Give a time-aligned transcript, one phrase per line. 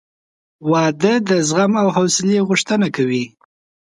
[0.71, 3.25] •واده د زغم او حوصلې غوښتنه کوي.